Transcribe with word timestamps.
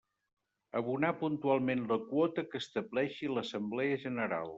Abonar 0.79 1.11
puntualment 1.19 1.83
la 1.91 1.97
quota 2.13 2.45
que 2.53 2.61
estableixi 2.65 3.29
l'Assemblea 3.37 4.01
General. 4.07 4.49